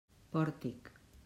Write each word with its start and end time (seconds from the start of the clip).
Pòrtic. 0.31 0.91